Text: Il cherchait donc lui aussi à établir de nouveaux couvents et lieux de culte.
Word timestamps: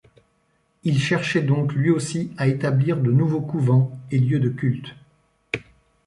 Il 0.83 0.99
cherchait 0.99 1.43
donc 1.43 1.73
lui 1.73 1.91
aussi 1.91 2.31
à 2.37 2.47
établir 2.47 2.97
de 2.97 3.11
nouveaux 3.11 3.39
couvents 3.41 3.99
et 4.09 4.17
lieux 4.17 4.39
de 4.39 4.49
culte. 4.49 4.95